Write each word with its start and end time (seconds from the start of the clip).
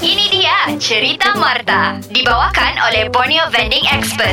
Ini 0.00 0.32
dia 0.32 0.64
cerita 0.80 1.36
Marta. 1.36 2.00
Dibawakan 2.08 2.72
oleh 2.88 3.12
Borneo 3.12 3.44
Vending 3.52 3.84
Expert. 3.84 4.32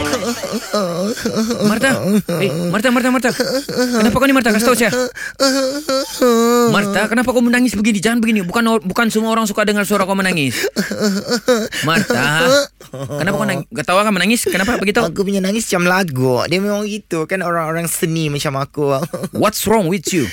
Marta 1.67 1.91
eh, 2.39 2.51
Marta, 2.71 2.87
Marta, 2.87 3.09
Marta 3.11 3.29
Kenapa 3.67 4.15
kau 4.15 4.27
ni 4.29 4.31
Marta? 4.31 4.55
Kasih 4.55 4.67
tahu 4.71 4.77
saya 4.79 4.91
Marta, 6.71 7.11
kenapa 7.11 7.35
kau 7.35 7.43
menangis 7.43 7.75
begini? 7.75 7.99
Jangan 7.99 8.23
begini 8.23 8.47
Bukan 8.47 8.79
bukan 8.85 9.11
semua 9.11 9.35
orang 9.35 9.43
suka 9.43 9.67
dengar 9.67 9.83
suara 9.83 10.07
kau 10.07 10.15
menangis 10.15 10.69
Marta 11.83 12.47
Kenapa 12.91 13.35
kau 13.37 13.47
nangis? 13.47 13.65
Kau 13.69 13.85
tahu 13.85 13.97
kan 14.01 14.13
menangis? 14.13 14.41
Kenapa 14.49 14.75
begitu? 14.77 14.99
Aku 15.01 15.21
punya 15.21 15.39
nangis 15.39 15.69
macam 15.69 15.85
lagu 15.85 16.41
Dia 16.49 16.59
memang 16.59 16.85
gitu 16.85 17.29
Kan 17.29 17.45
orang-orang 17.45 17.85
seni 17.85 18.27
macam 18.27 18.57
aku 18.57 18.97
What's 19.41 19.63
wrong 19.69 19.87
with 19.87 20.09
you? 20.09 20.25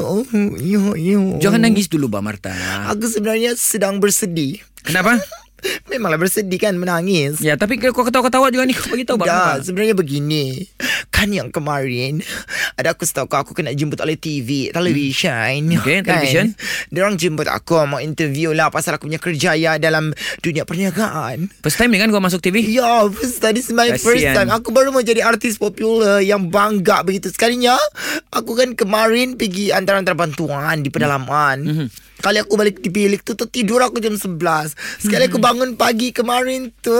Oh, 0.00 0.22
yo, 0.58 0.94
yo. 0.94 1.36
Jangan 1.42 1.66
nangis 1.66 1.90
dulu 1.90 2.06
bah 2.06 2.22
Marta 2.22 2.52
Aku 2.94 3.06
sebenarnya 3.06 3.58
sedang 3.58 3.98
bersedih 3.98 4.62
Kenapa? 4.86 5.18
Memanglah 5.92 6.16
bersedih 6.16 6.56
kan 6.56 6.72
menangis 6.72 7.44
Ya 7.44 7.60
tapi 7.60 7.76
kau 7.76 7.92
ketawa-ketawa 7.92 8.48
juga 8.48 8.64
ni 8.64 8.72
Kau 8.72 8.96
bah 9.20 9.26
Dah 9.28 9.60
kenapa? 9.60 9.64
sebenarnya 9.66 9.92
begini 9.92 10.64
Kan 11.12 11.36
yang 11.36 11.52
kemarin 11.52 12.24
Ada 12.80 12.92
aku 12.92 13.04
setahu 13.04 13.26
kau 13.26 13.38
Aku 13.38 13.52
kena 13.52 13.70
jemput 13.70 13.98
oleh 13.98 14.16
TV 14.16 14.68
Television 14.70 15.60
Hmm. 15.60 15.78
Okay, 15.78 16.00
television. 16.00 16.56
Dia 16.88 17.00
orang 17.02 17.14
jemput 17.14 17.46
aku 17.46 17.76
Mau 17.84 17.98
interview 17.98 18.50
lah 18.50 18.68
Pasal 18.68 18.96
aku 18.96 19.04
punya 19.04 19.16
kerjaya 19.16 19.76
Dalam 19.76 20.10
dunia 20.38 20.64
perniagaan 20.64 21.52
First 21.60 21.76
time 21.76 21.90
ni 21.90 21.98
kan 21.98 22.08
kau 22.08 22.18
masuk 22.18 22.40
TV? 22.40 22.64
Ya, 22.70 23.04
first 23.06 23.38
time. 23.38 23.52
This 23.52 23.66
is 23.66 23.74
my 23.74 23.90
Kasian. 23.90 24.00
first 24.00 24.26
time. 24.32 24.48
Aku 24.50 24.70
baru 24.70 24.88
mau 24.88 25.00
jadi 25.00 25.20
artis 25.20 25.56
popular 25.56 25.90
yang 26.18 26.48
bangga 26.48 27.02
begitu. 27.02 27.28
Sekalinya, 27.28 27.76
aku 28.30 28.54
kan 28.54 28.72
kemarin 28.72 29.34
pergi 29.34 29.68
antara-antara 29.68 30.14
bantuan 30.14 30.80
di 30.80 30.88
pedalaman. 30.88 31.58
Mhm. 31.60 31.86
Kali 32.20 32.38
aku 32.38 32.54
balik 32.54 32.78
di 32.78 32.88
bilik 32.88 33.20
tu 33.20 33.32
tertidur 33.32 33.80
aku 33.80 33.96
jam 33.96 34.12
11. 34.12 34.72
Sekali 34.98 35.24
Mhm. 35.24 35.30
aku 35.30 35.38
bangun 35.38 35.70
pagi 35.74 36.08
kemarin 36.10 36.68
tu, 36.78 36.92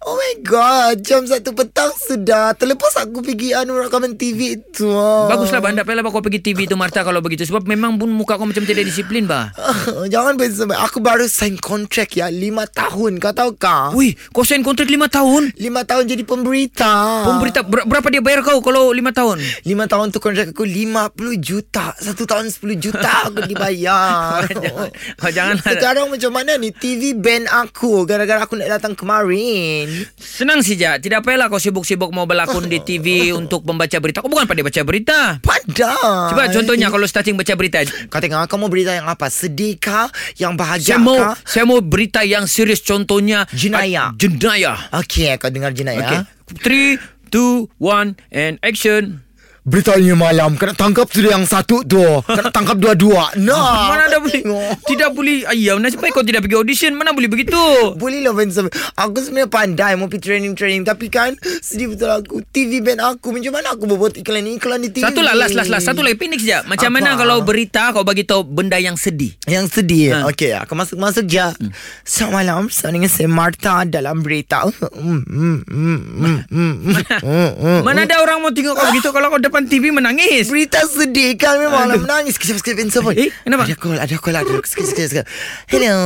oh 0.00 0.14
my 0.14 0.34
god, 0.40 0.98
jam 1.00 1.22
1 1.22 1.50
petang 1.52 1.90
sudah. 1.92 2.54
Terlepas 2.54 2.94
aku 2.96 3.20
pergi 3.20 3.50
anu 3.50 3.74
rakaman 3.76 4.14
TV 4.14 4.40
tu. 4.68 4.86
Baguslah 5.26 5.58
bah 5.58 5.72
Tak 5.74 5.84
payahlah 5.84 6.06
kau 6.06 6.20
pergi 6.20 6.38
TV 6.40 6.64
tu 6.64 6.74
Marta 6.74 7.02
Kalau 7.02 7.18
begitu 7.18 7.42
Sebab 7.44 7.64
memang 7.64 7.96
pun 7.96 8.06
muka 8.08 8.34
kau 8.34 8.44
macam 8.44 8.62
tidak 8.62 8.84
disiplin 8.84 9.24
bah 9.24 9.50
Jangan 10.12 10.34
bersamai. 10.34 10.78
Aku 10.80 10.98
baru 10.98 11.26
sign 11.26 11.56
kontrak 11.56 12.14
ya 12.14 12.28
5 12.28 12.38
tahun. 12.68 13.18
Kau 13.18 13.32
tahu 13.32 13.50
kah? 13.54 13.90
Wih 13.92 14.14
Kau 14.30 14.42
sign 14.42 14.62
kontrak 14.62 14.86
5 14.86 15.08
tahun 15.08 15.50
5 15.52 15.58
tahun 15.82 16.04
jadi 16.06 16.22
pemberita. 16.22 16.92
Pemberita 17.24 17.60
ber- 17.60 17.84
Berapa 17.84 18.06
dia 18.08 18.20
bayar 18.20 18.40
kau 18.40 18.60
Kalau 18.60 18.88
5 18.88 19.02
tahun 19.10 19.36
Lima 19.64 19.84
tahun 19.84 20.08
tu 20.08 20.18
kontrak 20.18 20.48
aku 20.48 20.62
50 20.62 21.10
juta 21.36 21.90
Satu 21.96 22.22
tahun 22.22 22.46
10 22.46 22.62
juta 22.76 23.10
aku 23.26 23.42
dibayar 23.44 24.43
jangan, 24.64 24.88
oh, 25.20 25.30
janganlah. 25.30 25.64
Sekarang 25.66 26.06
macam 26.08 26.30
mana 26.30 26.56
ni 26.56 26.70
TV 26.70 27.12
ban 27.12 27.44
aku 27.46 28.04
Gara-gara 28.04 28.42
aku 28.42 28.56
nak 28.56 28.68
datang 28.70 28.92
kemarin 28.92 30.08
Senang 30.16 30.60
saja. 30.60 30.96
Tidak 30.96 31.20
payahlah 31.20 31.48
kau 31.48 31.58
sibuk-sibuk 31.58 32.10
mau 32.10 32.24
berlakon 32.24 32.66
di 32.66 32.80
TV 32.80 33.06
untuk 33.40 33.62
membaca 33.64 33.96
berita. 33.98 34.20
Kau 34.20 34.30
bukan 34.30 34.44
pandai 34.44 34.64
baca 34.64 34.80
berita. 34.82 35.38
Padahal 35.40 36.30
Coba 36.32 36.50
contohnya 36.50 36.88
kalau 36.88 37.06
starting 37.06 37.36
baca 37.36 37.54
berita. 37.54 37.82
Kau 38.08 38.18
tengok 38.18 38.46
kamu 38.46 38.66
berita 38.68 38.92
yang 38.92 39.06
apa 39.06 39.28
Sedih 39.28 39.76
kah 39.76 40.08
Yang 40.36 40.52
bahagia 40.56 40.96
Saya 40.96 41.00
mau 41.00 41.18
kah 41.18 41.34
saya 41.44 41.64
mau 41.64 41.78
berita 41.80 42.20
yang 42.24 42.44
serius 42.44 42.80
contohnya 42.80 43.46
Jenayah. 43.50 44.12
ah, 44.12 44.18
jenayah. 44.18 44.78
Okey 45.00 45.36
kau 45.38 45.48
dengar 45.48 45.72
jenayah 45.72 46.26
Okay. 46.64 46.98
3 47.00 47.32
2 47.32 47.66
1 47.80 48.14
and 48.30 48.60
action. 48.62 49.24
Beritanya 49.64 50.12
malam 50.12 50.60
Kena 50.60 50.76
tangkap 50.76 51.08
sudah 51.08 51.40
yang 51.40 51.48
satu 51.48 51.80
tu. 51.88 51.96
Kena 52.28 52.52
tangkap 52.52 52.76
dua-dua. 52.76 53.32
Nah. 53.40 53.88
Mana 53.96 54.12
ada 54.12 54.20
boleh. 54.20 54.44
Tidak 54.84 55.10
boleh 55.16 55.48
Ayam 55.48 55.80
Nasib 55.80 56.04
baik 56.04 56.12
kau 56.12 56.20
tidak 56.20 56.44
pergi 56.44 56.60
audition. 56.60 56.92
Mana 56.92 57.16
boleh 57.16 57.32
begitu? 57.32 57.56
Boleh 57.96 58.20
lah 58.20 58.36
Vincent 58.36 58.68
Aku 58.92 59.24
sebenarnya 59.24 59.48
pandai 59.48 59.96
Mau 59.96 60.12
pergi 60.12 60.28
training-training. 60.28 60.84
Tapi 60.84 61.08
kan 61.08 61.32
Sedih 61.64 61.96
betul 61.96 62.12
aku. 62.12 62.44
TV 62.52 62.84
band 62.84 63.00
aku 63.00 63.32
Macam 63.32 63.56
mana 63.56 63.72
aku 63.72 63.88
buat 63.88 64.12
iklan-iklan 64.20 64.84
di 64.84 64.92
TV 64.92 65.08
Satu 65.08 65.24
lah 65.24 65.32
last 65.32 65.56
last 65.56 65.72
last. 65.72 65.88
Satu 65.88 66.04
lagi 66.04 66.20
Phoenix 66.20 66.44
je 66.44 66.60
Macam 66.68 66.92
Apa? 66.92 66.96
mana 67.00 67.16
kalau 67.16 67.40
berita 67.40 67.88
Kau 67.96 68.04
bagi 68.04 68.28
tahu 68.28 68.44
benda 68.44 68.76
yang 68.76 69.00
sedih? 69.00 69.32
Yang 69.48 69.80
sedih 69.80 70.06
Ha. 70.14 70.28
ha. 70.28 70.30
Okay 70.30 70.52
aku 70.52 70.76
masuk-masuk 70.76 71.24
je. 71.24 71.40
Hmm. 71.40 71.72
Selamat 72.04 72.32
malam. 72.36 72.62
Sama 72.68 72.92
dengan 72.92 73.08
saya 73.08 73.28
Marta 73.32 73.88
Dalam 73.88 74.20
berita. 74.20 74.66
Hmm, 74.94 75.20
hmm, 75.26 75.58
hmm, 75.68 76.00
hmm, 76.00 76.38
hmm, 76.48 76.74
hmm, 76.84 77.04
hmm, 77.24 77.50
hmm. 77.60 77.80
Mana 77.82 78.06
ada 78.08 78.20
orang 78.22 78.40
mau 78.40 78.52
tengok 78.52 78.72
kau 78.78 78.86
begitu? 78.88 79.08
Kalau 79.10 79.28
kau 79.28 79.40
depan 79.54 79.70
TV 79.70 79.94
menangis. 79.94 80.50
Berita 80.50 80.82
sedih 80.82 81.38
kan 81.38 81.62
Memang 81.62 81.86
lah 81.86 81.94
menangis. 81.94 82.34
Sekejap 82.34 82.58
sekejap 82.58 82.76
Vincent 82.82 83.06
Eh, 83.14 83.30
kenapa? 83.46 83.70
Ada 83.70 83.78
call 83.78 83.98
Ada 84.02 84.16
call 84.18 84.34
ada 84.34 84.54
Sekejap 84.66 84.90
sekejap 84.90 85.08
sekejap. 85.14 85.26
Hello. 85.70 85.98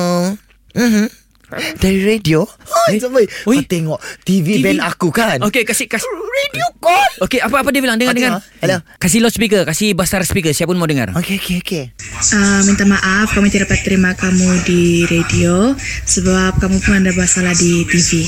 Mhm. 0.77 1.09
Dari 1.81 2.05
radio? 2.05 2.45
Eh, 2.93 3.01
sampai 3.01 3.25
oi. 3.49 3.65
Kau 3.65 3.65
tengok 3.65 3.97
TV, 4.21 4.61
TV. 4.61 4.69
band 4.69 4.85
aku 4.85 5.09
kan? 5.09 5.41
Okey 5.49 5.65
kasih 5.65 5.89
kasih 5.89 6.05
Radio 6.13 6.69
call? 6.77 7.25
Okey 7.25 7.41
apa-apa 7.41 7.73
dia 7.73 7.81
bilang? 7.81 7.97
Dengar 7.97 8.13
dengar? 8.13 8.45
Hello. 8.61 8.85
Kasih 9.01 9.25
loudspeaker 9.25 9.65
Kasih 9.65 9.97
besar 9.97 10.21
speaker. 10.29 10.53
Siapa 10.53 10.69
pun 10.69 10.77
mau 10.77 10.85
dengar. 10.85 11.17
Okay 11.17 11.41
okay 11.41 11.57
okay 11.65 11.85
Uh, 12.19 12.61
minta 12.67 12.83
maaf 12.83 13.31
kami 13.33 13.47
tidak 13.47 13.71
dapat 13.71 13.81
terima 13.87 14.11
kamu 14.19 14.61
di 14.67 15.07
radio 15.07 15.71
sebab 16.03 16.59
kamu 16.61 16.77
pun 16.83 16.99
ada 17.01 17.15
masalah 17.15 17.55
di 17.55 17.87
TV. 17.87 18.27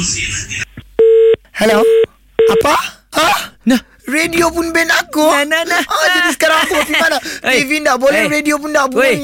Hello? 1.58 1.82
Apa? 2.54 2.89
Radio 4.10 4.50
pun 4.50 4.74
band 4.74 4.90
aku 4.90 5.22
Nah, 5.22 5.46
nah, 5.46 5.62
nah. 5.62 5.82
ah, 5.86 6.06
Jadi 6.18 6.30
sekarang 6.34 6.58
aku 6.66 6.74
pergi 6.82 6.94
mana 6.98 7.18
Hey, 7.46 7.62
TV 7.62 7.70
tak 7.86 7.96
boleh 8.02 8.22
hey. 8.26 8.34
Radio 8.34 8.54
pun 8.58 8.70
tak 8.74 8.88
boleh 8.90 9.16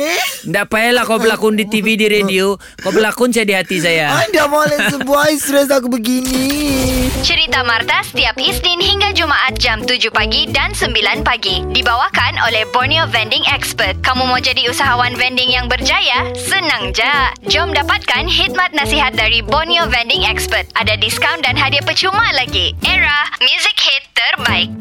Tak 0.47 0.65
payahlah 0.71 1.03
kau 1.03 1.19
berlakon 1.19 1.59
di 1.59 1.67
TV 1.67 1.99
di 1.99 2.07
radio 2.07 2.55
Kau 2.83 2.95
berlakon 2.95 3.35
saya 3.35 3.45
di 3.45 3.55
hati 3.59 3.83
saya 3.83 4.15
Anda 4.15 4.47
boleh 4.47 4.79
sebuah 4.95 5.35
stres 5.37 5.69
aku 5.75 5.91
begini 5.91 6.47
Cerita 7.27 7.67
Marta 7.67 8.07
setiap 8.07 8.39
Isnin 8.39 8.79
hingga 8.79 9.11
Jumaat 9.17 9.59
jam 9.59 9.83
7 9.83 9.99
pagi 10.13 10.47
dan 10.53 10.71
9 10.71 11.27
pagi. 11.27 11.65
Dibawakan 11.73 12.39
oleh 12.45 12.69
Borneo 12.71 13.09
Vending 13.09 13.43
Expert. 13.51 13.99
Kamu 14.05 14.29
mau 14.29 14.39
jadi 14.39 14.69
usahawan 14.69 15.17
vending 15.17 15.51
yang 15.51 15.67
berjaya? 15.67 16.29
Senang 16.37 16.93
je. 16.93 17.17
Jom 17.49 17.73
dapatkan 17.73 18.29
khidmat 18.29 18.77
nasihat 18.77 19.17
dari 19.17 19.41
Borneo 19.41 19.89
Vending 19.89 20.29
Expert. 20.29 20.69
Ada 20.77 21.01
diskaun 21.01 21.41
dan 21.41 21.57
hadiah 21.57 21.83
percuma 21.83 22.31
lagi. 22.37 22.77
Era, 22.85 23.27
music 23.41 23.75
hit 23.81 24.05
terbaik. 24.13 24.76